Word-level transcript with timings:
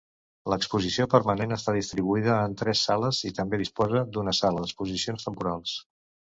L'exposició 0.51 1.05
permanent 1.09 1.53
està 1.57 1.75
distribuïda 1.75 2.37
en 2.45 2.55
tres 2.61 2.81
sales 2.89 3.19
i 3.31 3.33
també 3.41 3.61
disposa 3.63 4.03
d'una 4.17 4.35
sala 4.39 4.65
d'exposicions 4.65 5.29
temporals. 5.29 5.77